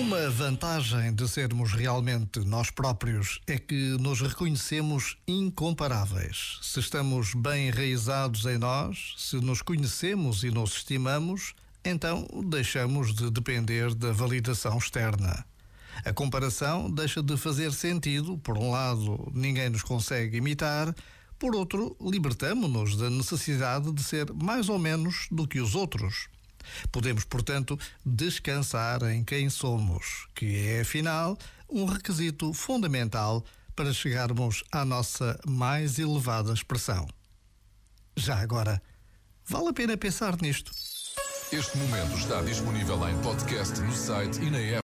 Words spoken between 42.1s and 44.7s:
está disponível em podcast no site e na